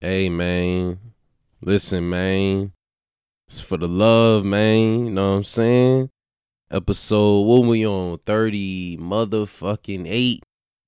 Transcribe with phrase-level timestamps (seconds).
[0.00, 1.00] Hey man,
[1.60, 2.72] listen man,
[3.48, 5.06] it's for the love, man.
[5.06, 6.10] You know what I'm saying?
[6.70, 8.18] Episode what we on?
[8.18, 10.44] Thirty motherfucking eight,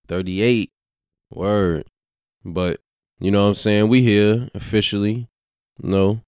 [0.06, 0.70] thirty-eight.
[1.28, 1.86] Word,
[2.44, 2.78] but
[3.18, 3.88] you know what I'm saying?
[3.88, 5.26] We here officially.
[5.82, 6.20] You know,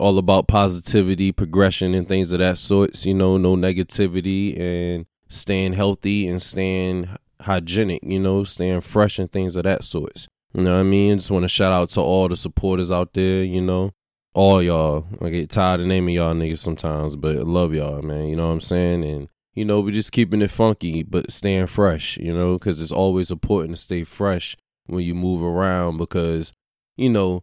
[0.00, 3.06] all about positivity, progression, and things of that sorts.
[3.06, 7.10] You know, no negativity and staying healthy and staying
[7.42, 8.02] hygienic.
[8.02, 10.26] You know, staying fresh and things of that sorts.
[10.54, 11.18] You know what I mean?
[11.18, 13.90] Just want to shout out to all the supporters out there, you know.
[14.34, 15.06] All y'all.
[15.20, 18.26] I get tired of naming y'all niggas sometimes, but I love y'all, man.
[18.26, 19.04] You know what I'm saying?
[19.04, 22.92] And, you know, we're just keeping it funky, but staying fresh, you know, because it's
[22.92, 24.56] always important to stay fresh
[24.86, 26.52] when you move around because,
[26.96, 27.42] you know,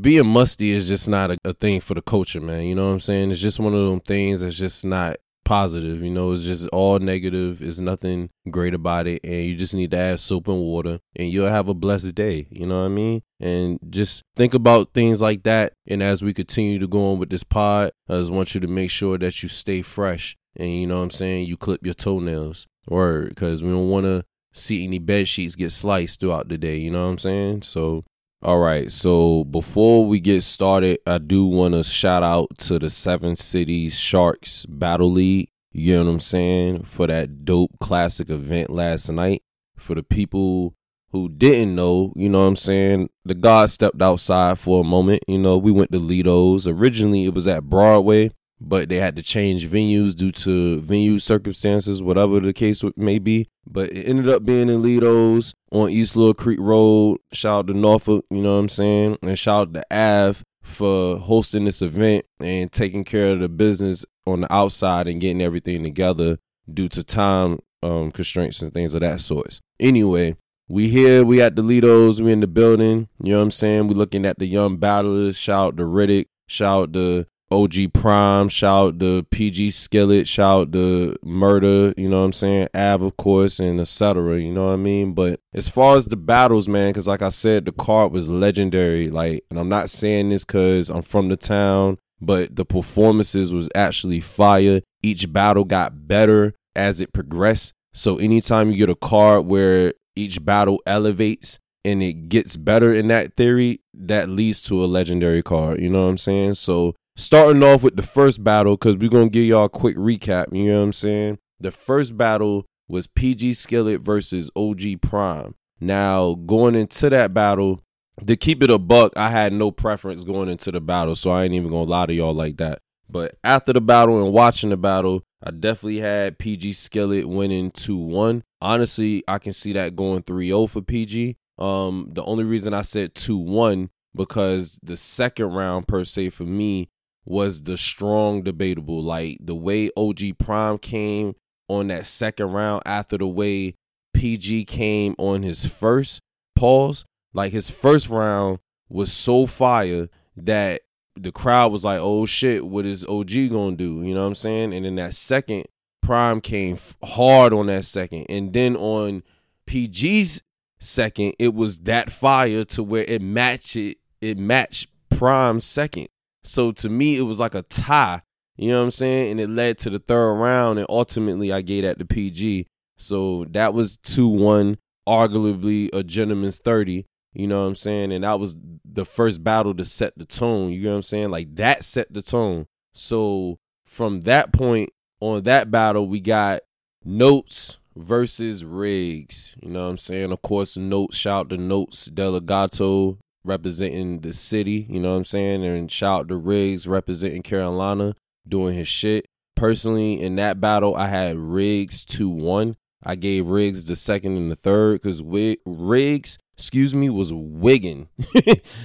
[0.00, 2.62] being musty is just not a, a thing for the culture, man.
[2.62, 3.30] You know what I'm saying?
[3.30, 6.02] It's just one of them things that's just not positive.
[6.02, 7.62] You know, it's just all negative.
[7.62, 9.20] It's nothing great about it.
[9.24, 12.46] And you just need to add soap and water and you'll have a blessed day.
[12.50, 13.22] You know what I mean?
[13.40, 15.74] And just think about things like that.
[15.86, 18.68] And as we continue to go on with this pod, I just want you to
[18.68, 20.36] make sure that you stay fresh.
[20.56, 21.46] And you know what I'm saying?
[21.46, 22.66] You clip your toenails.
[22.88, 23.30] Word.
[23.30, 26.76] Because we don't want to see any bed sheets get sliced throughout the day.
[26.76, 27.62] You know what I'm saying?
[27.62, 28.04] So
[28.44, 32.90] all right, so before we get started, I do want to shout out to the
[32.90, 35.48] Seven Cities Sharks Battle League.
[35.72, 36.82] You know what I'm saying?
[36.82, 39.42] For that dope classic event last night.
[39.78, 40.74] For the people
[41.10, 43.08] who didn't know, you know what I'm saying?
[43.24, 45.22] The God stepped outside for a moment.
[45.26, 46.66] You know, we went to Lido's.
[46.66, 52.02] Originally, it was at Broadway, but they had to change venues due to venue circumstances,
[52.02, 53.48] whatever the case may be.
[53.66, 57.18] But it ended up being in Lido's on East Little Creek Road.
[57.32, 59.18] Shout out to Norfolk, you know what I'm saying?
[59.22, 64.06] And shout out to Av for hosting this event and taking care of the business
[64.24, 66.38] on the outside and getting everything together
[66.72, 69.60] due to time um, constraints and things of that sort.
[69.80, 70.36] Anyway,
[70.68, 73.88] we here, we at the Lido's, we in the building, you know what I'm saying?
[73.88, 75.36] We looking at the young battlers.
[75.36, 81.16] Shout out to Riddick, shout out to OG Prime, shout the PG Skillet, shout the
[81.22, 82.68] Murder, you know what I'm saying?
[82.74, 84.40] Av, of course, and etc.
[84.40, 85.14] You know what I mean?
[85.14, 89.10] But as far as the battles, man, because like I said, the card was legendary.
[89.10, 93.68] Like, and I'm not saying this because I'm from the town, but the performances was
[93.74, 94.80] actually fire.
[95.02, 97.72] Each battle got better as it progressed.
[97.92, 103.08] So anytime you get a card where each battle elevates and it gets better in
[103.08, 105.80] that theory, that leads to a legendary card.
[105.80, 106.54] You know what I'm saying?
[106.54, 110.46] So Starting off with the first battle, because we're to give y'all a quick recap.
[110.52, 111.38] You know what I'm saying?
[111.60, 115.54] The first battle was PG Skillet versus OG Prime.
[115.80, 117.84] Now, going into that battle,
[118.26, 121.44] to keep it a buck, I had no preference going into the battle, so I
[121.44, 122.80] ain't even to lie to y'all like that.
[123.08, 127.96] But after the battle and watching the battle, I definitely had PG Skillet winning 2
[127.96, 128.42] 1.
[128.60, 131.36] Honestly, I can see that going 3 0 for PG.
[131.58, 136.44] Um, the only reason I said 2 1 because the second round, per se, for
[136.44, 136.88] me,
[137.24, 139.02] was the strong debatable.
[139.02, 141.34] Like the way OG Prime came
[141.68, 143.74] on that second round after the way
[144.12, 146.20] PG came on his first
[146.54, 147.04] pause.
[147.32, 150.82] Like his first round was so fire that
[151.16, 154.34] the crowd was like, "Oh shit, what is OG gonna do?" You know what I'm
[154.34, 154.74] saying?
[154.74, 155.64] And then that second,
[156.02, 159.22] Prime came hard on that second, and then on
[159.66, 160.42] PG's
[160.78, 163.98] second, it was that fire to where it matched it.
[164.20, 166.08] It matched Prime's second.
[166.44, 168.22] So to me, it was like a tie.
[168.56, 169.32] You know what I'm saying?
[169.32, 172.66] And it led to the third round, and ultimately I gave that to PG.
[172.96, 174.78] So that was 2 1,
[175.08, 177.06] arguably a gentleman's 30.
[177.32, 178.12] You know what I'm saying?
[178.12, 180.70] And that was the first battle to set the tone.
[180.70, 181.30] You know what I'm saying?
[181.30, 182.66] Like that set the tone.
[182.92, 184.90] So from that point
[185.20, 186.60] on that battle, we got
[187.04, 189.56] Notes versus Riggs.
[189.60, 190.30] You know what I'm saying?
[190.30, 195.64] Of course, Notes, shout to Notes Delegato representing the city, you know what I'm saying?
[195.64, 198.14] And shout out to Riggs representing Carolina,
[198.46, 199.26] doing his shit.
[199.54, 202.76] Personally, in that battle, I had Riggs 2 1.
[203.06, 208.08] I gave Riggs the second and the third because Riggs, excuse me, was wigging.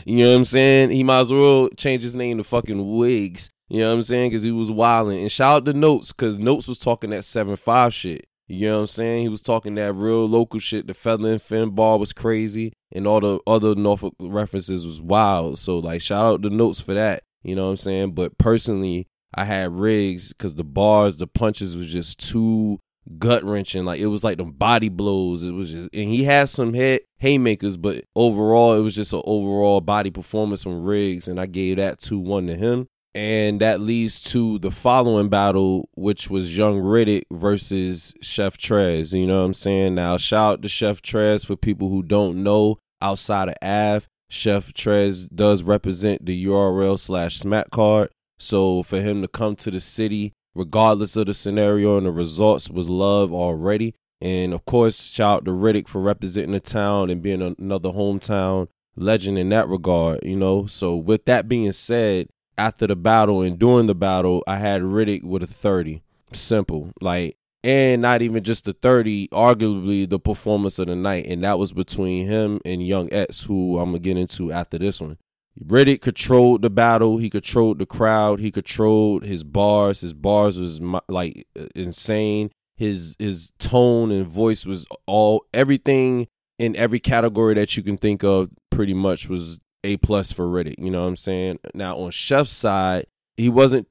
[0.05, 0.91] you know what I'm saying?
[0.91, 3.49] He might as well change his name to fucking Wigs.
[3.69, 4.31] You know what I'm saying?
[4.31, 5.21] Because he was wilding.
[5.21, 8.25] And shout out to Notes because Notes was talking that 7 5 shit.
[8.47, 9.21] You know what I'm saying?
[9.21, 10.87] He was talking that real local shit.
[10.87, 15.59] The feather and fin ball was crazy, and all the other Norfolk references was wild.
[15.59, 17.23] So like, shout out the notes for that.
[17.43, 18.11] You know what I'm saying?
[18.13, 22.79] But personally, I had Riggs because the bars, the punches was just too
[23.17, 23.85] gut wrenching.
[23.85, 25.43] Like it was like the body blows.
[25.43, 29.21] It was just, and he had some head haymakers, but overall, it was just an
[29.25, 32.87] overall body performance from Riggs, and I gave that two one to him.
[33.15, 39.17] And that leads to the following battle, which was Young Riddick versus Chef Trez.
[39.17, 39.95] You know what I'm saying?
[39.95, 44.07] Now, shout out to Chef Trez for people who don't know outside of Av.
[44.29, 48.09] Chef Trez does represent the URL slash smack card.
[48.37, 52.69] So for him to come to the city, regardless of the scenario and the results,
[52.69, 53.95] was love already.
[54.21, 58.67] And of course, shout out to Riddick for representing the town and being another hometown
[58.95, 60.67] legend in that regard, you know.
[60.67, 62.29] So with that being said,
[62.59, 66.03] after the battle and during the battle, I had Riddick with a 30.
[66.33, 66.91] Simple.
[67.01, 71.25] Like and not even just the 30, arguably the performance of the night.
[71.27, 74.77] And that was between him and Young X, who I'm going to get into after
[74.77, 75.17] this one.
[75.61, 77.17] Riddick controlled the battle.
[77.17, 78.39] He controlled the crowd.
[78.39, 79.99] He controlled his bars.
[79.99, 80.79] His bars was
[81.09, 82.51] like uh, insane.
[82.77, 86.27] His his tone and voice was all everything
[86.57, 88.51] in every category that you can think of.
[88.69, 90.75] Pretty much was a plus for Riddick.
[90.77, 91.59] You know what I'm saying?
[91.73, 93.87] Now on Chef's side, he wasn't.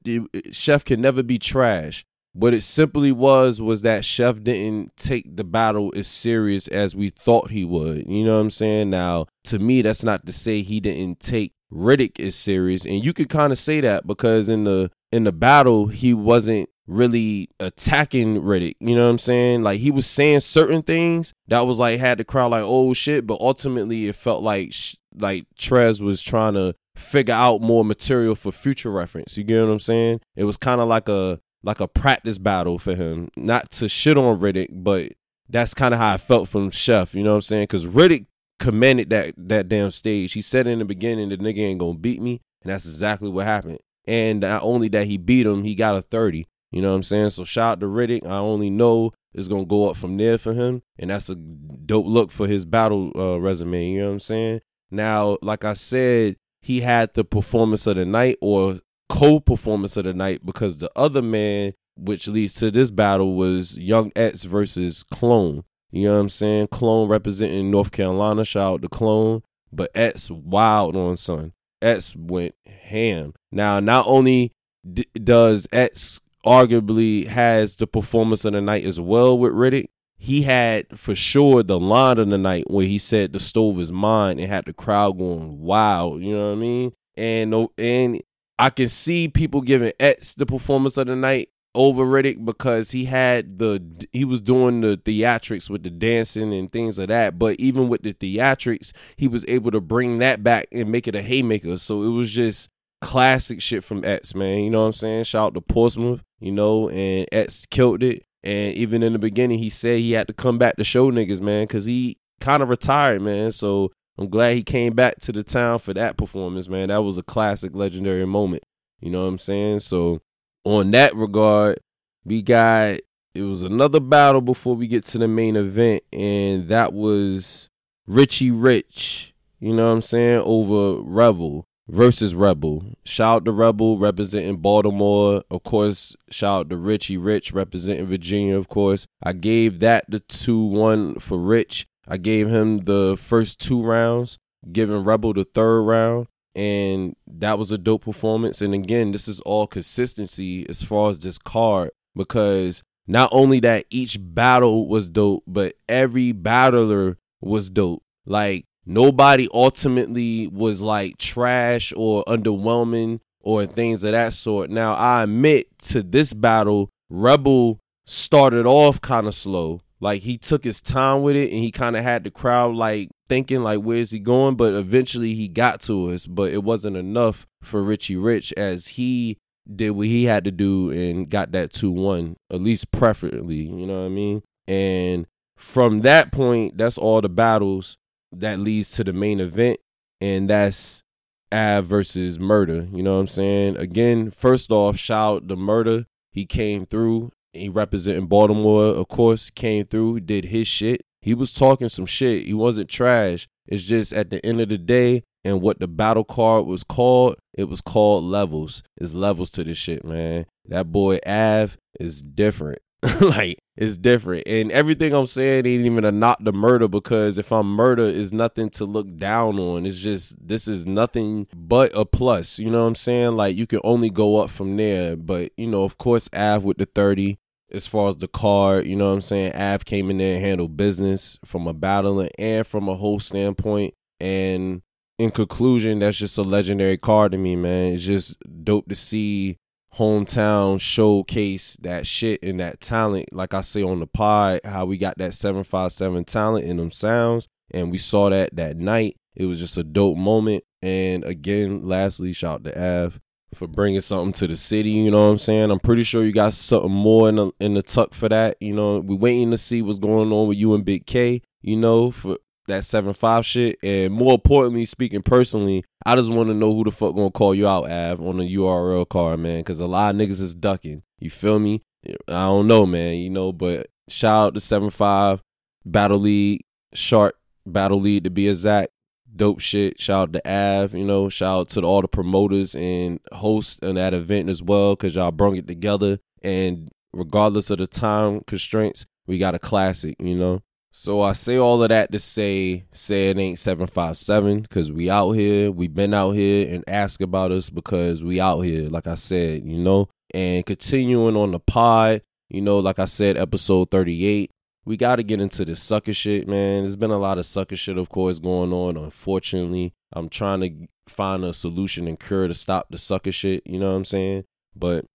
[0.51, 2.05] Chef can never be trash.
[2.33, 7.09] What it simply was was that Chef didn't take the battle as serious as we
[7.09, 8.07] thought he would.
[8.07, 8.91] You know what I'm saying?
[8.91, 13.13] Now, to me, that's not to say he didn't take Riddick as serious, and you
[13.13, 18.41] could kind of say that because in the in the battle he wasn't really attacking
[18.41, 18.75] Riddick.
[18.79, 19.63] You know what I'm saying?
[19.63, 23.27] Like he was saying certain things that was like had the crowd like oh shit,
[23.27, 24.73] but ultimately it felt like
[25.15, 29.37] like Trez was trying to figure out more material for future reference.
[29.37, 30.21] You get what I'm saying?
[30.35, 33.29] It was kind of like a like a practice battle for him.
[33.35, 35.13] Not to shit on Riddick, but
[35.49, 37.15] that's kind of how I felt from Chef.
[37.15, 37.63] You know what I'm saying?
[37.63, 38.27] Because Riddick
[38.59, 40.33] commanded that that damn stage.
[40.33, 43.45] He said in the beginning the nigga ain't gonna beat me, and that's exactly what
[43.45, 43.79] happened.
[44.05, 46.47] And not only that he beat him, he got a 30.
[46.71, 47.31] You know what I'm saying?
[47.31, 48.25] So shout out to Riddick.
[48.25, 52.05] I only know it's gonna go up from there for him, and that's a dope
[52.05, 53.91] look for his battle uh, resume.
[53.91, 54.61] You know what I'm saying?
[54.91, 60.13] Now, like I said, he had the performance of the night or co-performance of the
[60.13, 65.63] night because the other man, which leads to this battle, was Young X versus Clone.
[65.91, 66.67] You know what I'm saying?
[66.67, 68.45] Clone representing North Carolina.
[68.45, 69.41] Shout out to Clone.
[69.71, 71.53] But X wild on son.
[71.81, 73.33] X went ham.
[73.51, 74.51] Now, not only
[74.91, 79.87] d- does X arguably has the performance of the night as well with Riddick,
[80.21, 83.91] he had for sure the line of the night where he said the stove is
[83.91, 86.21] mine and had the crowd going wild.
[86.21, 86.93] You know what I mean?
[87.15, 88.21] And and
[88.59, 93.05] I can see people giving X the performance of the night over Riddick because he
[93.05, 93.81] had the
[94.11, 97.39] he was doing the theatrics with the dancing and things like that.
[97.39, 101.15] But even with the theatrics, he was able to bring that back and make it
[101.15, 101.77] a haymaker.
[101.77, 102.69] So it was just
[103.01, 104.59] classic shit from X, man.
[104.59, 105.23] You know what I'm saying?
[105.23, 108.25] Shout out to Portsmouth, you know, and X killed it.
[108.43, 111.41] And even in the beginning, he said he had to come back to show niggas,
[111.41, 113.51] man, because he kind of retired, man.
[113.51, 116.89] So I'm glad he came back to the town for that performance, man.
[116.89, 118.63] That was a classic, legendary moment.
[119.01, 119.79] You know what I'm saying?
[119.79, 120.21] So,
[120.65, 121.79] on that regard,
[122.25, 122.99] we got
[123.33, 127.69] it was another battle before we get to the main event, and that was
[128.07, 129.33] Richie Rich.
[129.59, 130.41] You know what I'm saying?
[130.45, 132.83] Over Rebel versus Rebel.
[133.03, 135.43] Shout out to Rebel representing Baltimore.
[135.49, 139.07] Of course, shout out to Richie Rich representing Virginia, of course.
[139.21, 141.87] I gave that the 2 1 for Rich.
[142.07, 144.39] I gave him the first two rounds,
[144.71, 148.61] giving Rebel the third round, and that was a dope performance.
[148.61, 153.85] And again, this is all consistency as far as this card because not only that
[153.91, 158.03] each battle was dope, but every battler was dope.
[158.25, 164.69] Like nobody ultimately was like trash or underwhelming or things of that sort.
[164.69, 169.81] Now, I admit to this battle, Rebel started off kind of slow.
[170.01, 173.09] Like he took his time with it and he kind of had the crowd like
[173.27, 174.55] thinking like where's he going?
[174.55, 179.37] But eventually he got to us but it wasn't enough for richie rich as he
[179.75, 183.99] did what he had to do and got that 2-1 at least preferably you know
[183.99, 184.41] what i mean?
[184.67, 185.27] And
[185.57, 187.97] from that point that's all the battles
[188.31, 189.79] that leads to the main event
[190.21, 191.03] and that's
[191.51, 192.87] Av versus Murder.
[192.91, 193.77] You know what I'm saying?
[193.77, 196.05] Again, first off, shout the Murder.
[196.31, 201.01] He came through he representing Baltimore, of course, came through, did his shit.
[201.21, 202.45] He was talking some shit.
[202.45, 203.47] He wasn't trash.
[203.67, 207.35] It's just at the end of the day, and what the battle card was called,
[207.53, 208.83] it was called levels.
[208.97, 210.45] It's levels to this shit, man.
[210.65, 212.79] That boy Av is different.
[213.21, 214.43] like it's different.
[214.45, 218.33] And everything I'm saying ain't even a not the murder because if I'm murder is
[218.33, 219.85] nothing to look down on.
[219.85, 222.59] It's just this is nothing but a plus.
[222.59, 223.37] You know what I'm saying?
[223.37, 225.15] Like you can only go up from there.
[225.15, 227.39] But you know, of course, Av with the 30
[227.71, 229.53] as far as the card, you know what I'm saying?
[229.55, 233.93] Av came in there and handled business from a battling and from a whole standpoint.
[234.19, 234.81] And
[235.17, 237.93] in conclusion, that's just a legendary card to me, man.
[237.93, 239.57] It's just dope to see
[239.99, 243.33] hometown showcase that shit and that talent.
[243.33, 247.47] Like I say on the pod, how we got that 757 talent in them sounds.
[247.71, 249.17] And we saw that that night.
[249.35, 250.63] It was just a dope moment.
[250.81, 253.19] And again, lastly, shout out to Av
[253.53, 254.91] for bringing something to the city.
[254.91, 255.69] You know what I'm saying?
[255.69, 258.55] I'm pretty sure you got something more in the in the tuck for that.
[258.61, 261.41] You know, we waiting to see what's going on with you and Big K.
[261.61, 262.37] You know, for
[262.69, 263.77] that seven five shit.
[263.83, 267.53] And more importantly, speaking personally, I just want to know who the fuck gonna call
[267.53, 269.59] you out, Av, on the URL card, man.
[269.59, 271.03] Because a lot of niggas is ducking.
[271.19, 271.83] You feel me?
[272.27, 273.15] I don't know, man.
[273.15, 275.41] You know, but shout out to seven five
[275.85, 277.35] Battle League, Shark
[277.65, 278.91] Battle League to be exact
[279.35, 279.99] dope shit.
[279.99, 283.95] Shout out to Av, you know, shout out to all the promoters and hosts in
[283.95, 286.19] that event as well, because y'all brung it together.
[286.41, 290.61] And regardless of the time constraints, we got a classic, you know.
[290.91, 295.31] So I say all of that to say, say it ain't 757 because we out
[295.31, 295.71] here.
[295.71, 299.65] We been out here and ask about us because we out here, like I said,
[299.65, 300.09] you know.
[300.33, 304.51] And continuing on the pod, you know, like I said, episode 38,
[304.85, 306.83] we got to get into this sucker shit, man.
[306.83, 308.97] There's been a lot of sucker shit, of course, going on.
[308.97, 313.61] Unfortunately, I'm trying to find a solution and cure to stop the sucker shit.
[313.65, 314.45] You know what I'm saying?
[314.75, 315.05] But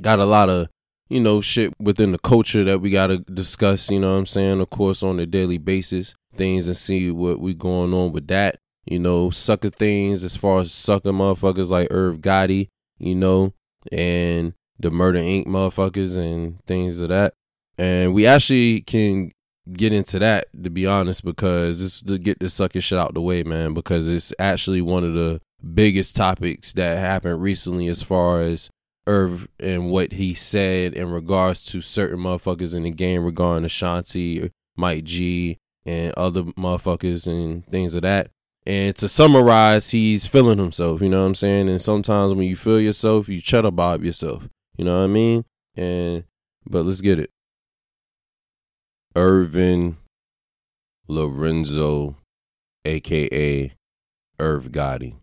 [0.00, 0.68] got a lot of
[1.12, 3.90] you know shit within the culture that we got to discuss.
[3.90, 4.60] You know what I'm saying?
[4.60, 8.58] Of course, on a daily basis, things and see what we going on with that.
[8.86, 12.68] You know, sucker things as far as sucker motherfuckers like Irv Gotti.
[12.98, 13.52] You know,
[13.90, 15.46] and the Murder Inc.
[15.46, 17.34] motherfuckers and things of that.
[17.76, 19.32] And we actually can
[19.72, 23.20] get into that to be honest, because this to get this sucker shit out the
[23.20, 25.40] way, man, because it's actually one of the
[25.74, 28.70] biggest topics that happened recently as far as
[29.06, 34.50] Irv and what he said in regards to certain motherfuckers in the game regarding Ashanti,
[34.76, 38.30] Mike G, and other motherfuckers and things of that.
[38.64, 41.68] And to summarize, he's feeling himself, you know what I'm saying?
[41.68, 44.48] And sometimes when you feel yourself, you cheddar bob yourself.
[44.76, 45.44] You know what I mean?
[45.76, 46.24] And
[46.64, 47.30] but let's get it.
[49.16, 49.96] Irvin
[51.08, 52.16] Lorenzo,
[52.84, 53.72] aka
[54.38, 55.16] Irv Gotti.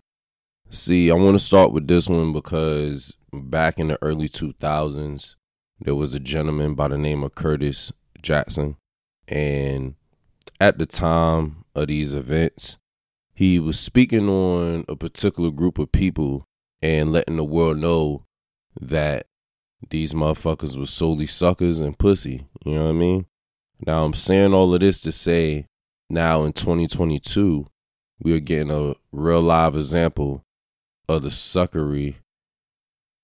[0.69, 5.35] See, I want to start with this one because back in the early 2000s,
[5.79, 8.75] there was a gentleman by the name of Curtis Jackson.
[9.27, 9.95] And
[10.59, 12.77] at the time of these events,
[13.33, 16.45] he was speaking on a particular group of people
[16.81, 18.25] and letting the world know
[18.79, 19.27] that
[19.89, 22.47] these motherfuckers were solely suckers and pussy.
[22.65, 23.25] You know what I mean?
[23.85, 25.67] Now, I'm saying all of this to say
[26.09, 27.67] now in 2022,
[28.21, 30.43] we are getting a real live example
[31.07, 32.15] of the suckery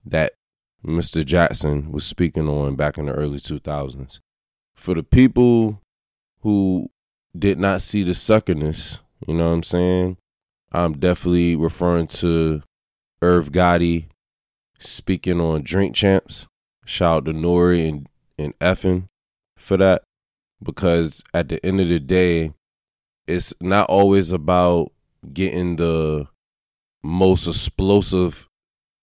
[0.06, 0.34] that
[0.86, 1.26] Mr.
[1.26, 4.20] Jackson was speaking on back in the early 2000s.
[4.76, 5.82] For the people
[6.42, 6.90] who
[7.38, 10.18] did not see the suckerness, you know what I'm saying?
[10.72, 12.62] I'm definitely referring to
[13.22, 14.08] Irv Gotti
[14.80, 16.48] speaking on Drink Champs.
[16.86, 17.88] Shout out to N.O.R.E.
[17.88, 18.08] and,
[18.38, 19.08] and EFN
[19.58, 20.04] for that
[20.62, 22.54] because at the end of the day,
[23.28, 24.92] it's not always about
[25.34, 26.28] getting the
[27.04, 28.48] most explosive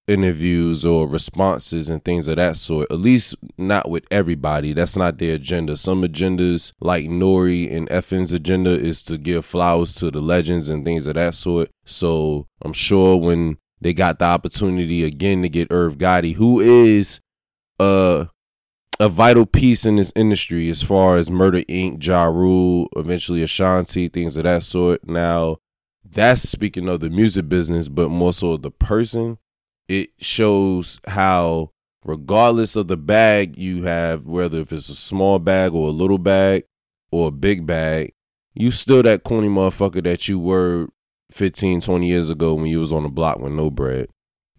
[0.09, 2.90] interviews or responses and things of that sort.
[2.90, 4.73] At least not with everybody.
[4.73, 5.76] That's not their agenda.
[5.76, 7.71] Some agendas, like N.O.R.E.
[7.71, 11.71] and EFN's agenda, is to give flowers to the legends and things of that sort.
[11.85, 17.21] So I'm sure when they got the opportunity again to get Irv Gotti, who is
[17.80, 18.26] uh
[19.00, 24.09] a vital piece in this industry as far as Murder Inc., Ja Rule, eventually Ashanti,
[24.09, 25.09] things of that sort.
[25.09, 25.56] Now,
[26.09, 29.38] that's speaking of the music business, but more so the person.
[29.92, 31.72] It shows how,
[32.06, 36.16] regardless of the bag you have, whether if it's a small bag or a little
[36.16, 36.64] bag
[37.11, 38.14] or a big bag,
[38.54, 40.88] you still that corny motherfucker that you were
[41.30, 44.08] 15, 20 years ago when you was on the block with no bread.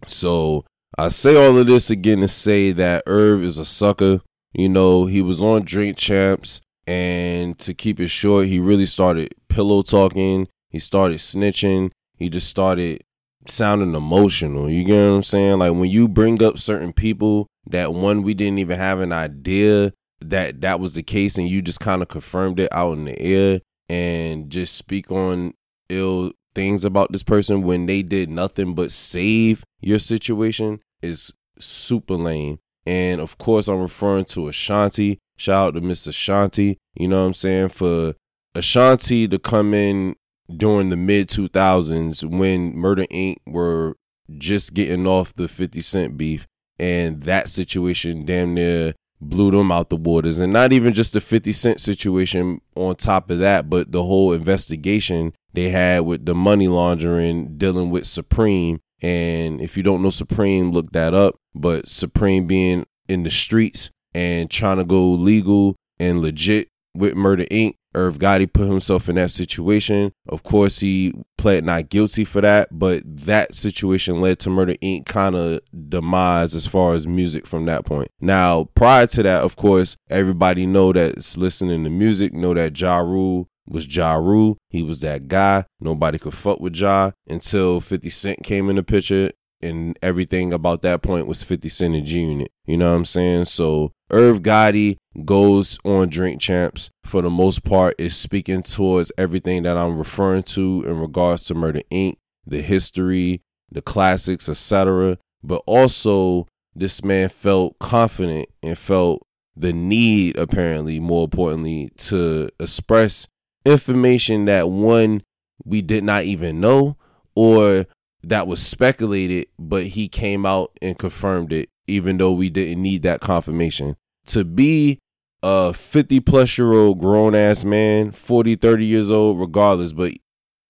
[0.06, 0.64] So
[0.96, 4.20] I say all of this again to say that Irv is a sucker.
[4.52, 9.34] You know, he was on Drink Champs, and to keep it short, he really started
[9.48, 10.46] pillow talking.
[10.68, 11.90] He started snitching.
[12.16, 13.02] He just started
[13.46, 14.70] sounding emotional.
[14.70, 15.58] You get what I'm saying?
[15.58, 19.92] Like when you bring up certain people that one we didn't even have an idea
[20.20, 23.20] that that was the case, and you just kind of confirmed it out in the
[23.20, 25.52] air and just speak on
[25.88, 32.14] ill things about this person when they did nothing but save your situation is super
[32.14, 32.58] lame.
[32.86, 35.18] And of course, I'm referring to Ashanti.
[35.36, 36.08] Shout out to Mr.
[36.08, 36.78] Ashanti.
[36.94, 37.70] You know what I'm saying?
[37.70, 38.14] For
[38.54, 40.16] Ashanti to come in
[40.54, 43.36] during the mid 2000s when Murder Inc.
[43.46, 43.96] were
[44.36, 46.46] just getting off the 50 Cent beef.
[46.78, 50.38] And that situation damn near blew them out the waters.
[50.38, 54.32] And not even just the 50 Cent situation on top of that, but the whole
[54.32, 60.08] investigation they had with the money laundering dealing with Supreme and if you don't know
[60.08, 61.36] Supreme, look that up.
[61.54, 67.44] But Supreme being in the streets and trying to go legal and legit with Murder
[67.50, 67.74] Inc.
[67.94, 70.12] Irv Gotti put himself in that situation.
[70.28, 75.06] Of course, he pled not guilty for that, but that situation led to Murder Inc.
[75.06, 78.10] kind of demise as far as music from that point.
[78.20, 82.98] Now, prior to that, of course, everybody know that's listening to music know that Ja
[82.98, 84.58] Rule was Ja Rule.
[84.68, 85.64] He was that guy.
[85.80, 89.32] Nobody could fuck with Ja until 50 Cent came in the picture
[89.64, 92.52] and everything about that point was 50 Cent and G Unit.
[92.66, 93.46] You know what I'm saying?
[93.46, 99.64] So Irv Gotti goes on Drink Champs for the most part is speaking towards everything
[99.64, 102.14] that I'm referring to in regards to Murder Inc.,
[102.46, 103.42] the history,
[103.72, 105.18] the classics, etc.
[105.42, 109.20] But also this man felt confident and felt
[109.56, 113.26] the need apparently more importantly to express
[113.66, 115.24] information that one
[115.64, 116.96] we did not even know
[117.34, 117.86] or
[118.22, 123.02] that was speculated, but he came out and confirmed it, even though we didn't need
[123.02, 123.96] that confirmation.
[124.26, 124.98] To be
[125.42, 130.14] a 50 plus year old grown ass man, 40, 30 years old, regardless, but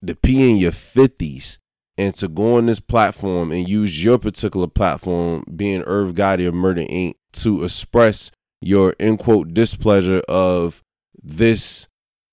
[0.04, 1.58] to be in your 50s
[1.96, 6.54] and to go on this platform and use your particular platform, being Irv Gotti of
[6.54, 8.30] Murder Inc., to express
[8.60, 10.82] your end quote displeasure of
[11.22, 11.86] this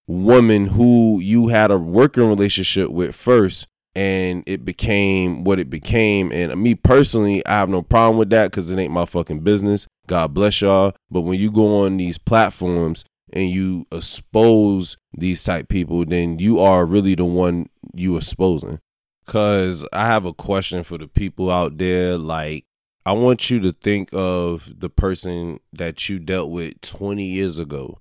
[0.07, 6.31] woman who you had a working relationship with first and it became what it became.
[6.31, 9.87] And me personally, I have no problem with that because it ain't my fucking business.
[10.07, 10.93] God bless y'all.
[11.09, 16.59] But when you go on these platforms and you expose these type people, then you
[16.59, 18.79] are really the one you exposing.
[19.27, 22.17] Cause I have a question for the people out there.
[22.17, 22.65] Like,
[23.05, 27.99] I want you to think of the person that you dealt with 20 years ago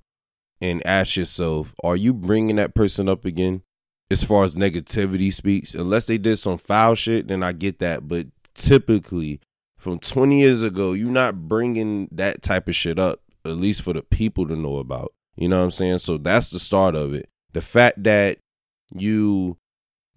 [0.61, 3.63] and ask yourself, are you bringing that person up again?
[4.11, 5.75] As far as negativity speaks.
[5.75, 8.09] Unless they did some foul shit, then I get that.
[8.09, 9.41] But typically,
[9.79, 13.93] from 20 years ago, you're not bringing that type of shit up, at least for
[13.93, 15.13] the people to know about.
[15.37, 15.99] You know what I'm saying?
[15.99, 17.29] So that's the start of it.
[17.53, 18.39] The fact that
[18.93, 19.57] you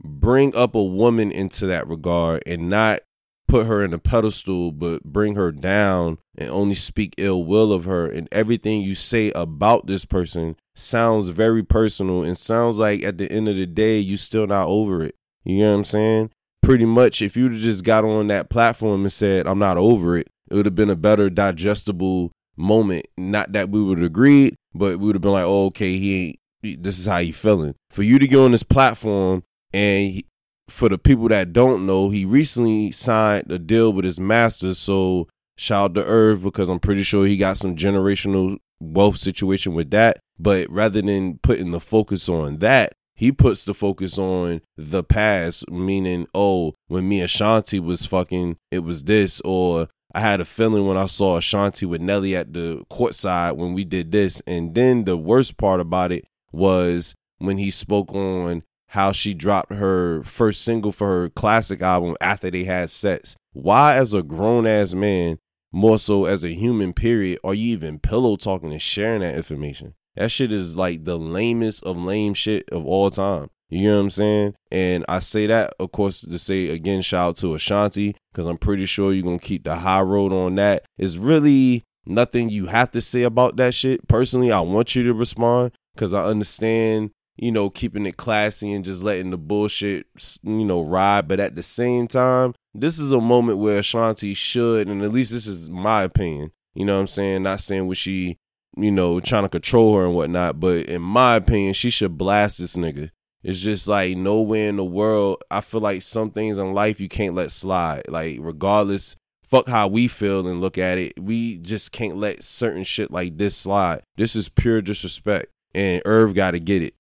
[0.03, 3.01] bring up a woman into that regard and not
[3.47, 7.86] put her in a pedestal, but bring her down and only speak ill will of
[7.86, 8.08] her.
[8.10, 13.31] And everything you say about this person sounds very personal and sounds like at the
[13.31, 15.15] end of the day, you still not over it.
[15.43, 16.29] You know what I'm saying?
[16.62, 20.17] Pretty much, if you'd have just got on that platform and said, I'm not over
[20.17, 23.07] it, it would have been a better digestible moment.
[23.17, 26.39] Not that we would have agreed, but we would have been like, oh, okay, he
[26.63, 27.75] ain't, this is how you feeling.
[27.89, 30.23] For you to get on this platform and
[30.69, 34.73] for the people that don't know, he recently signed a deal with his master.
[34.73, 39.74] So shout out to Irv because I'm pretty sure he got some generational wealth situation
[39.74, 40.19] with that.
[40.39, 45.69] But rather than putting the focus on that, he puts the focus on the past,
[45.69, 50.46] meaning, oh, when me and Shanti was fucking, it was this, or I had a
[50.46, 54.41] feeling when I saw Shanti with Nelly at the courtside when we did this.
[54.46, 59.74] And then the worst part about it was when he spoke on how she dropped
[59.74, 63.36] her first single for her classic album after they had sex.
[63.54, 65.39] Why, as a grown ass man,
[65.73, 69.95] more so as a human, period, are you even pillow talking and sharing that information?
[70.15, 73.49] That shit is like the lamest of lame shit of all time.
[73.69, 74.53] You know what I'm saying?
[74.71, 78.59] And I say that, of course, to say again, shout out to Ashanti, because I'm
[78.59, 80.86] pretty sure you're going to keep the high road on that.
[80.99, 84.07] It's really nothing you have to say about that shit.
[84.07, 88.86] Personally, I want you to respond because I understand you know, keeping it classy and
[88.86, 90.05] just letting the bullshit,
[90.43, 91.27] you know, ride.
[91.27, 95.31] But at the same time, this is a moment where Ashanti should, and at least
[95.31, 97.43] this is my opinion, you know what I'm saying?
[97.43, 98.38] Not saying what she,
[98.75, 102.57] you know, trying to control her and whatnot, but in my opinion, she should blast
[102.57, 103.12] this nigga.
[103.43, 105.43] It's just like nowhere in the world.
[105.51, 108.03] I feel like some things in life you can't let slide.
[108.07, 112.86] Like, regardless, fuck how we feel and look at it, we just can't let certain
[112.86, 114.01] shit like this slide.
[114.15, 115.47] This is pure disrespect.
[115.75, 116.93] And Irv got to get it.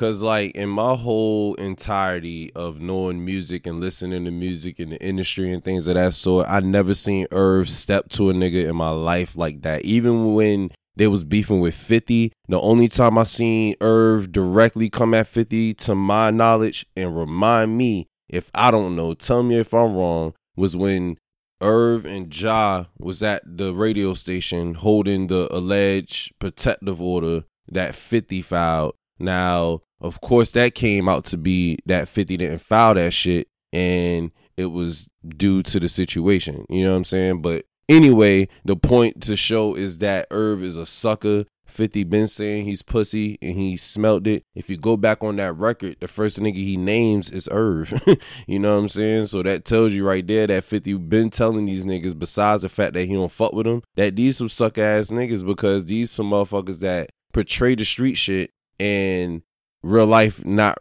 [0.00, 5.04] Cause like in my whole entirety of knowing music and listening to music in the
[5.04, 8.76] industry and things of that sort, I never seen Irv step to a nigga in
[8.76, 9.84] my life like that.
[9.84, 15.12] Even when they was beefing with 50, the only time I seen Irv directly come
[15.12, 19.74] at 50 to my knowledge and remind me if I don't know, tell me if
[19.74, 21.18] I'm wrong, was when
[21.60, 28.40] Irv and Ja was at the radio station holding the alleged protective order that 50
[28.40, 28.94] filed.
[29.18, 34.30] Now, of course, that came out to be that 50 didn't file that shit and
[34.56, 36.64] it was due to the situation.
[36.68, 37.42] You know what I'm saying?
[37.42, 41.44] But anyway, the point to show is that Irv is a sucker.
[41.66, 44.42] 50 been saying he's pussy and he smelt it.
[44.56, 47.92] If you go back on that record, the first nigga he names is Irv.
[48.48, 49.26] you know what I'm saying?
[49.26, 52.94] So that tells you right there that 50 been telling these niggas, besides the fact
[52.94, 56.30] that he don't fuck with them, that these some suck ass niggas because these some
[56.30, 59.42] motherfuckers that portray the street shit and
[59.82, 60.78] real life not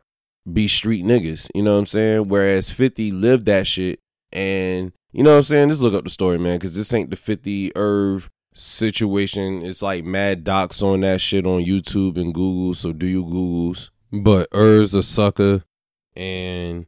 [0.51, 1.49] be street niggas.
[1.53, 2.27] You know what I'm saying?
[2.27, 3.99] Whereas 50 lived that shit
[4.31, 5.69] and you know what I'm saying?
[5.69, 9.65] Just look up the story, man, because this ain't the 50 Irv situation.
[9.65, 12.75] It's like mad docs on that shit on YouTube and Google.
[12.75, 13.89] So do you Googles?
[14.12, 15.63] But Irv's a sucker.
[16.15, 16.85] And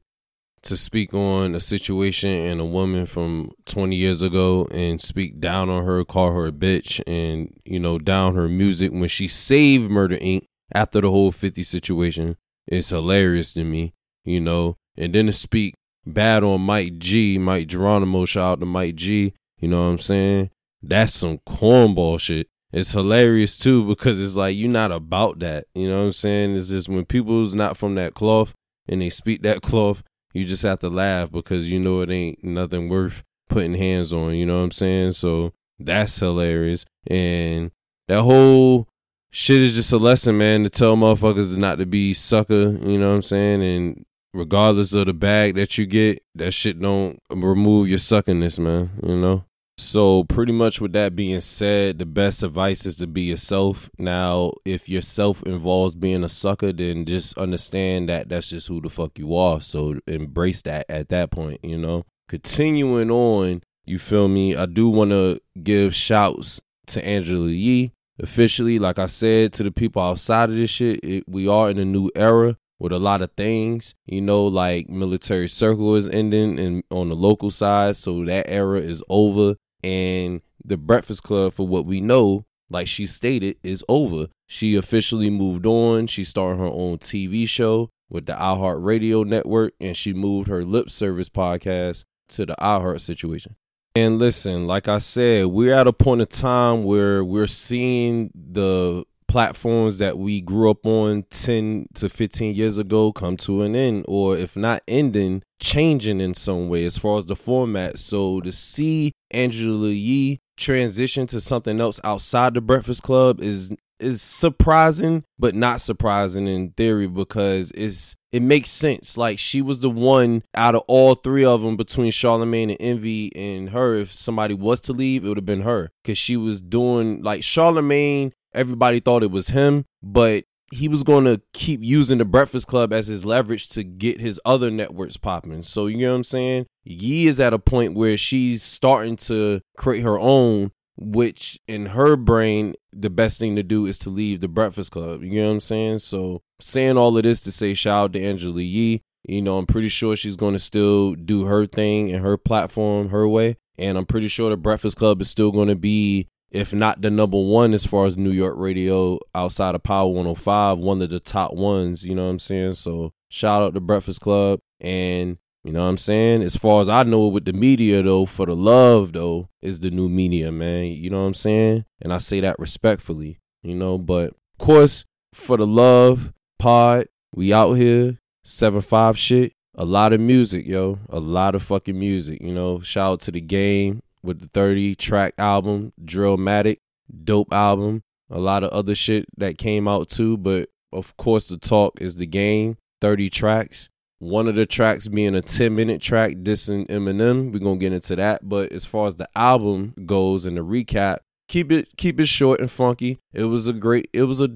[0.64, 5.70] to speak on a situation and a woman from 20 years ago and speak down
[5.70, 9.90] on her, call her a bitch, and, you know, down her music when she saved
[9.90, 10.44] Murder Inc.
[10.74, 14.78] after the whole 50 situation is hilarious to me, you know.
[14.98, 19.34] And then to speak bad on Mike G, Mike Geronimo, shout out to Mike G,
[19.60, 20.50] you know what I'm saying?
[20.82, 22.48] That's some cornball shit.
[22.74, 25.66] It's hilarious too because it's like you're not about that.
[25.76, 26.56] You know what I'm saying?
[26.56, 28.54] It's just when people's not from that cloth
[28.88, 30.04] and they speak that cloth,
[30.34, 34.36] you just have to laugh because you know it ain't nothing worth putting hands on.
[34.36, 35.12] You know what I'm saying?
[35.12, 36.86] So that's hilarious.
[37.08, 37.72] And
[38.08, 38.88] that whole
[39.32, 42.72] shit is just a lesson, man, to tell motherfuckers not to be sucker.
[42.72, 43.64] You know what I'm saying?
[43.64, 48.92] And regardless of the bag that you get, that shit don't remove your suckiness, man.
[49.04, 49.46] You know?
[49.78, 53.90] So, pretty much with that being said, the best advice is to be yourself.
[53.98, 58.90] Now, if yourself involves being a sucker, then just understand that that's just who the
[58.90, 59.60] fuck you are.
[59.60, 62.04] So, embrace that at that point, you know?
[62.30, 64.56] Continuing on, you feel me?
[64.56, 67.92] I do want to give shouts to Angela Yee.
[68.22, 71.80] Officially, like I said to the people outside of this shit, it, we are in
[71.80, 73.96] a new era with a lot of things.
[74.06, 78.80] You know, like military circle is ending and on the local side, so that era
[78.80, 84.28] is over and the Breakfast Club, for what we know, like she stated, is over.
[84.48, 86.08] She officially moved on.
[86.08, 90.64] She started her own TV show with the iHeart Radio Network, and she moved her
[90.64, 93.56] lip service podcast to the iHeart situation.
[93.94, 99.04] And listen, like I said, we're at a point of time where we're seeing the
[99.28, 104.06] platforms that we grew up on 10 to 15 years ago come to an end,
[104.08, 108.00] or if not ending, changing in some way as far as the format.
[108.00, 114.22] So to see Angela Yee transition to something else outside the Breakfast Club is is
[114.22, 119.18] surprising, but not surprising in theory because it's it makes sense.
[119.18, 123.36] Like she was the one out of all three of them between Charlemagne and Envy
[123.36, 123.96] and her.
[123.96, 127.44] If somebody was to leave, it would have been her because she was doing like
[127.44, 132.68] Charlemagne Everybody thought it was him, but he was going to keep using the Breakfast
[132.68, 135.64] Club as his leverage to get his other networks popping.
[135.64, 136.66] So, you know what I'm saying?
[136.84, 142.16] Yee is at a point where she's starting to create her own, which in her
[142.16, 145.24] brain, the best thing to do is to leave the Breakfast Club.
[145.24, 146.00] You know what I'm saying?
[146.00, 149.02] So, saying all of this to say shout out to Angela Yee.
[149.28, 153.10] You know, I'm pretty sure she's going to still do her thing and her platform
[153.10, 153.58] her way.
[153.78, 157.10] And I'm pretty sure the Breakfast Club is still going to be if not the
[157.10, 161.20] number one as far as New York radio outside of Power 105, one of the
[161.20, 162.74] top ones, you know what I'm saying?
[162.74, 164.60] So shout out to Breakfast Club.
[164.82, 166.42] And you know what I'm saying?
[166.42, 169.92] As far as I know with the media though, for the love though, is the
[169.92, 170.86] new media, man.
[170.86, 171.86] You know what I'm saying?
[172.02, 177.54] And I say that respectfully, you know, but of course, for the love pod, we
[177.54, 179.54] out here, 7-5 shit.
[179.76, 181.00] A lot of music, yo.
[181.10, 182.82] A lot of fucking music, you know.
[182.82, 186.80] Shout out to the game with the 30 track album, Drillmatic,
[187.24, 188.04] dope album.
[188.30, 192.16] A lot of other shit that came out too, but of course the talk is
[192.16, 193.90] the game, 30 tracks.
[194.22, 197.52] One of the tracks being a 10 minute track dissing Eminem.
[197.52, 198.48] We're gonna get into that.
[198.48, 202.60] But as far as the album goes and the recap, keep it keep it short
[202.60, 203.18] and funky.
[203.34, 204.50] It was a great it was a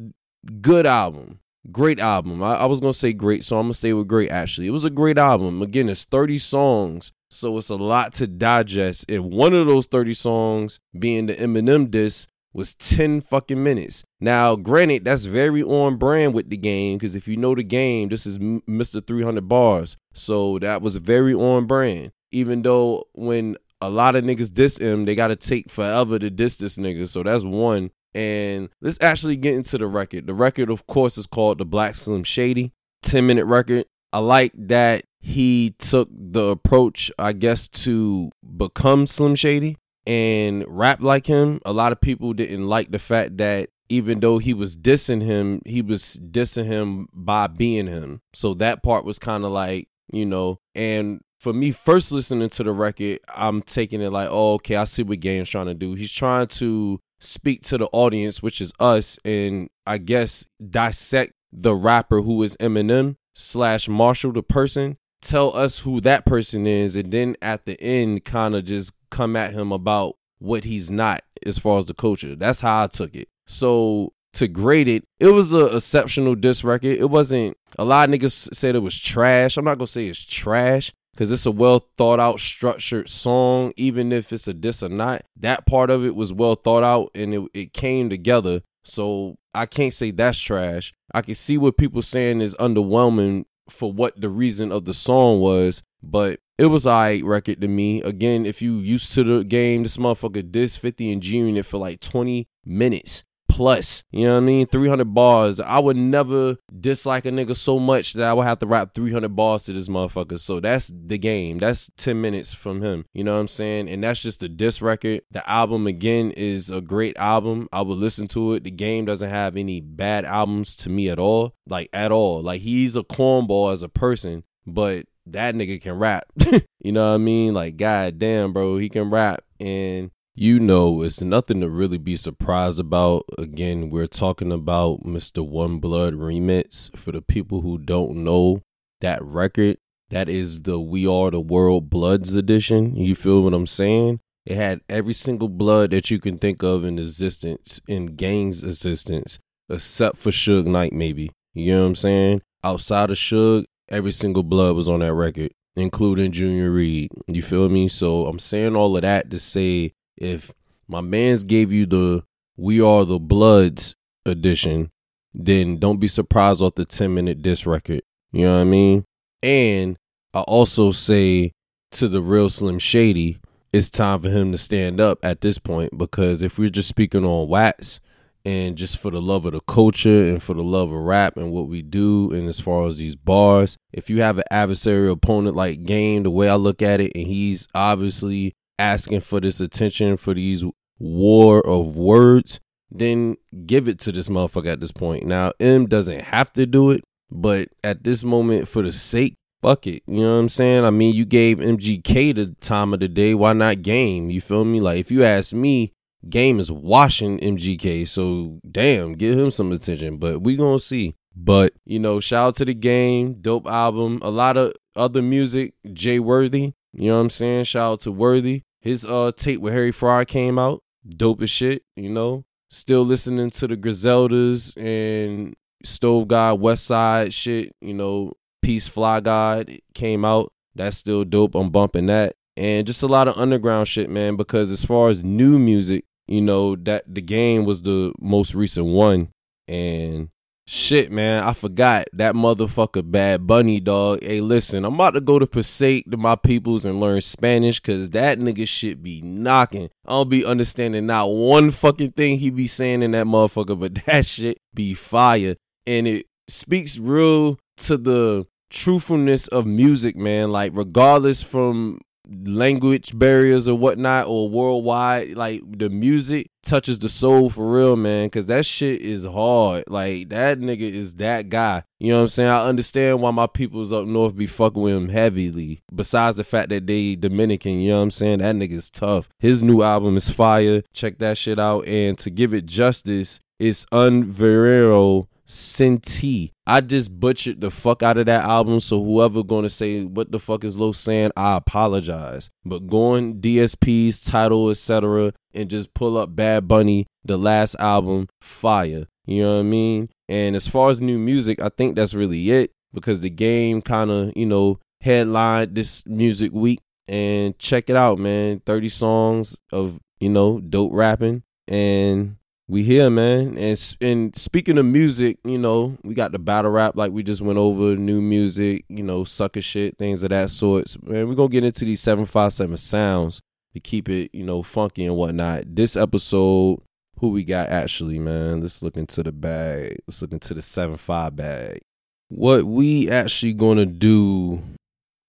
[0.62, 1.40] good album.
[1.72, 2.44] Great album.
[2.44, 4.68] I, I was gonna say great, so I'm gonna stay with great actually.
[4.68, 5.64] It was a great album.
[5.64, 9.10] Again, it's 30 songs so it's a lot to digest.
[9.10, 14.06] And one of those 30 songs being the Eminem disc was 10 fucking minutes.
[14.22, 18.08] Now, granted, that's very on brand with the game because if you know the game,
[18.08, 19.06] this is Mr.
[19.06, 19.98] 300 bars.
[20.14, 22.14] So that was very on brand.
[22.32, 26.30] Even though when a lot of niggas diss him, they got to take forever to
[26.30, 27.10] diss this nigga.
[27.10, 27.92] So that's one.
[28.14, 30.26] And let's actually get into the record.
[30.26, 32.72] The record, of course, is called The Black Slim Shady,
[33.04, 33.86] 10 minute record.
[34.14, 41.02] I like that he took the approach, I guess, to become Slim Shady and rap
[41.02, 41.60] like him.
[41.66, 45.62] A lot of people didn't like the fact that even though he was dissing him,
[45.66, 48.22] he was dissing him by being him.
[48.34, 52.64] So that part was kind of like, you know, and for me first listening to
[52.64, 55.94] the record, I'm taking it like, oh, okay, I see what Game's trying to do.
[55.94, 61.76] He's trying to speak to the audience, which is us, and I guess dissect the
[61.76, 67.12] rapper who is Eminem slash Marshall the person tell us who that person is and
[67.12, 71.58] then at the end kind of just come at him about what he's not as
[71.58, 72.36] far as the culture.
[72.36, 73.30] That's how I took it.
[73.46, 76.98] So to grade it, it was a exceptional disc record.
[76.98, 79.58] It wasn't a lot of niggas said it was trash.
[79.58, 83.74] I'm not gonna say it's trash because it's a well thought out, structured song.
[83.78, 87.12] Even if it's a diss or not, that part of it was well thought out
[87.16, 88.62] and it, it came together.
[88.84, 90.94] So I can't say that's trash.
[91.14, 95.40] I can see what people saying is underwhelming for what the reason of the song
[95.40, 98.02] was, but it was alright record to me.
[98.02, 101.78] Again, if you used to the game, this motherfucker diss 50 and G Unit for
[101.78, 103.24] like 20 minutes
[103.56, 104.04] plus.
[104.12, 104.68] You know what I mean?
[104.68, 105.60] 300 bars.
[105.60, 109.36] I would never dislike a nigga so much that I would have to rap 300
[109.36, 110.40] bars to this motherfucker.
[110.40, 111.58] So that's the game.
[111.58, 113.06] That's 10 minutes from him.
[113.14, 113.90] You know what I'm saying?
[113.90, 115.22] And that's just a diss record.
[115.32, 117.70] The album, again, is a great album.
[117.72, 118.64] I would listen to it.
[118.64, 121.56] The game doesn't have any bad albums to me at all.
[121.68, 122.42] Like, at all.
[122.42, 126.26] Like, he's a cornball as a person, but that nigga can rap.
[126.80, 127.54] you know what I mean?
[127.54, 129.44] Like, god damn, bro, he can rap.
[129.60, 133.24] And you know, it's nothing to really be surprised about.
[133.38, 135.48] Again, we're talking about Mr.
[135.48, 136.96] One Blood remix.
[136.98, 138.62] For the people who don't know
[139.00, 139.78] that record,
[140.10, 142.98] that is the We Are the World Bloods edition.
[142.98, 144.20] You feel what I'm saying?
[144.46, 149.40] It had every single blood that you can think of in existence, in Gang's existence,
[149.70, 151.32] except for Suge Knight, maybe.
[151.54, 152.42] You know what I'm saying?
[152.64, 157.12] Outside of Suge, every single blood was on that record, including Junior Reid.
[157.28, 157.88] You feel me?
[157.88, 160.52] So I'm saying all of that to say if
[160.88, 162.24] my man's gave you the
[162.58, 163.96] We Are the Bloods
[164.26, 164.92] edition,
[165.34, 168.02] then don't be surprised off the 10 minute disc record.
[168.32, 169.06] You know what I mean?
[169.44, 169.98] And
[170.34, 171.52] I also say
[171.92, 173.40] to the real Slim Shady,
[173.72, 177.26] it's time for him to stand up at this point because if we're just speaking
[177.26, 178.00] on wax
[178.46, 181.52] and just for the love of the culture and for the love of rap and
[181.52, 185.56] what we do and as far as these bars, if you have an adversarial opponent
[185.56, 190.18] like Game, the way I look at it, and he's obviously asking for this attention
[190.18, 190.64] for these
[191.00, 192.60] war of words,
[192.92, 195.26] then give it to this motherfucker at this point.
[195.26, 199.88] Now, M doesn't have to do it, but at this moment, for the sake, fuck
[199.88, 200.04] it.
[200.06, 200.86] You know what I'm saying?
[200.86, 203.34] I mean, you gave MGK the time of the day.
[203.34, 204.30] Why not Game?
[204.30, 204.80] You feel me?
[204.80, 205.94] Like, if you ask me,
[206.30, 208.08] Game is washing MGK.
[208.08, 210.18] So, damn, give him some attention.
[210.18, 211.16] But we to see.
[211.36, 213.36] But, you know, shout out to the game.
[213.42, 214.20] Dope album.
[214.22, 215.74] A lot of other music.
[215.94, 216.74] Jay Worthy.
[216.94, 217.66] You know what I'm saying?
[217.66, 218.64] Shout out to Worthy.
[218.82, 220.84] His uh tape with Harry Fraud came out.
[221.08, 222.46] Dope as shit, you know.
[222.70, 228.34] Still listening to the Griseldas and Stove God West Side shit, you know.
[228.62, 230.52] Peace Fly God came out.
[230.74, 231.54] That's still dope.
[231.56, 232.36] I'm bumping that.
[232.58, 236.42] And just a lot of underground shit, man, because as far as new music, you
[236.42, 239.30] know, that the game was the most recent one.
[239.68, 240.30] And
[240.68, 244.24] Shit, man, I forgot that motherfucker Bad Bunny, dog.
[244.24, 248.10] Hey, listen, I'm about to go to Passaic to my peoples and learn Spanish because
[248.12, 249.92] that nigga shit be knocking.
[250.08, 253.94] I don't be understanding not one fucking thing he be saying in that motherfucker, but
[254.06, 255.56] that shit be fire.
[255.86, 260.52] And it speaks real to the truthfulness of music, man.
[260.52, 267.50] Like, regardless from language barriers or whatnot or worldwide like the music touches the soul
[267.50, 269.84] for real man because that shit is hard.
[269.88, 271.84] Like that nigga is that guy.
[272.00, 272.50] You know what i'm saying?
[272.50, 276.70] I understand why my peoples up north be fucking with him heavily besides the fact
[276.70, 278.40] that they dominican you know what i'm saying?
[278.40, 279.30] That nigga's tough.
[279.40, 280.84] His new album is fire.
[280.94, 281.88] Check that shit out.
[281.88, 286.52] And to give it justice it's unverero Senti.
[286.68, 288.80] I just butchered the fuck out of that album.
[288.80, 292.50] So whoever gonna say what the fuck is Low saying, I apologize.
[292.64, 299.06] But going DSP's title, etc., and just pull up Bad Bunny, the last album, fire.
[299.26, 300.10] You know what I mean?
[300.28, 304.12] And as far as new music, I think that's really it because the game kind
[304.12, 306.80] of, you know, headlined this music week.
[307.08, 308.62] And check it out, man.
[308.66, 311.44] 30 songs of, you know, dope rapping.
[311.68, 313.58] And we here, man.
[313.58, 317.42] And and speaking of music, you know, we got the battle rap like we just
[317.42, 320.96] went over, new music, you know, sucker shit, things of that sort.
[321.04, 323.42] Man, we're gonna get into these seven five seven sounds
[323.74, 325.76] to keep it, you know, funky and whatnot.
[325.76, 326.82] This episode,
[327.20, 328.62] who we got actually, man?
[328.62, 330.00] Let's look into the bag.
[330.08, 331.82] Let's look into the seven five bag.
[332.30, 334.64] What we actually gonna do?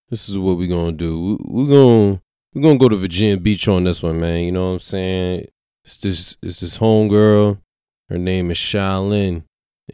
[0.08, 1.38] This is what we gonna do.
[1.44, 2.22] We're gonna
[2.54, 4.44] we're gonna go to Virginia Beach on this one, man.
[4.44, 5.48] You know what I'm saying?
[5.86, 7.60] It's this it's this homegirl.
[8.08, 9.44] Her name is Shaolin.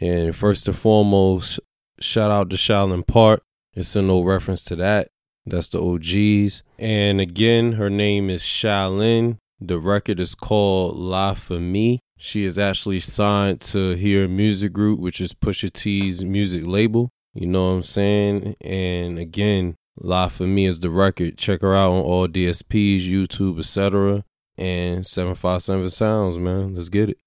[0.00, 1.60] And first and foremost,
[2.00, 3.42] shout out to Shaolin Park.
[3.74, 5.08] It's a no reference to that.
[5.44, 6.62] That's the OGs.
[6.78, 9.36] And again, her name is Shaolin.
[9.60, 12.00] The record is called La For Me.
[12.16, 17.10] She is actually signed to Here Music Group, which is Pusha T's music label.
[17.34, 18.56] You know what I'm saying?
[18.62, 21.36] And again, La Me is the record.
[21.36, 24.24] Check her out on all DSPs, YouTube, etc
[24.56, 26.74] and 757 sounds, man.
[26.74, 27.18] Let's get it.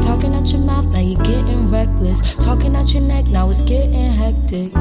[0.00, 2.20] Talking out your mouth, now you're getting reckless.
[2.36, 4.72] Talking out your neck, now it's getting hectic.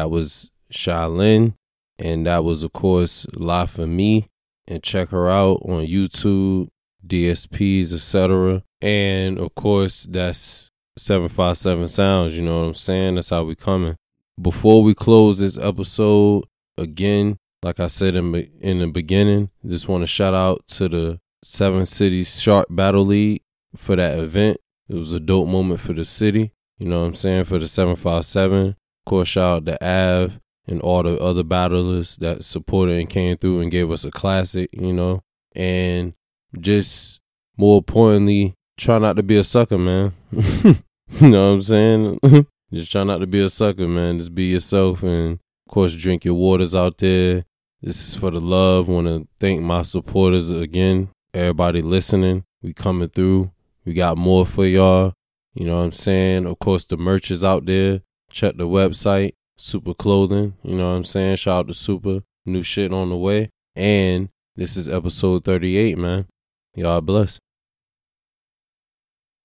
[0.00, 1.56] That was Shaolin.
[1.98, 4.28] And that was, of course, La for Me.
[4.66, 6.68] And check her out on YouTube,
[7.06, 8.62] DSPs, etc.
[8.80, 12.34] And of course, that's 757 Sounds.
[12.34, 13.16] You know what I'm saying?
[13.16, 13.96] That's how we coming.
[14.40, 16.44] Before we close this episode,
[16.78, 21.20] again, like I said in, in the beginning, just want to shout out to the
[21.44, 23.42] Seven Cities Sharp Battle League
[23.76, 24.56] for that event.
[24.88, 26.52] It was a dope moment for the city.
[26.78, 27.44] You know what I'm saying?
[27.44, 28.76] For the 757.
[29.10, 33.58] Course, shout out to Av and all the other battlers that supported and came through
[33.58, 35.24] and gave us a classic, you know.
[35.56, 36.14] And
[36.60, 37.18] just
[37.56, 40.12] more importantly, try not to be a sucker, man.
[40.30, 40.76] you
[41.22, 42.20] know what I'm saying?
[42.72, 44.18] just try not to be a sucker, man.
[44.18, 47.44] Just be yourself and of course drink your waters out there.
[47.82, 48.86] This is for the love.
[48.86, 51.08] Want to thank my supporters again.
[51.34, 52.44] Everybody listening.
[52.62, 53.50] We coming through.
[53.84, 55.14] We got more for y'all.
[55.54, 56.46] You know what I'm saying?
[56.46, 58.02] Of course, the merch is out there.
[58.30, 60.54] Check the website, Super Clothing.
[60.62, 61.36] You know what I'm saying?
[61.36, 62.20] Shout out to Super.
[62.46, 63.50] New shit on the way.
[63.76, 66.26] And this is episode 38, man.
[66.74, 67.38] Y'all bless.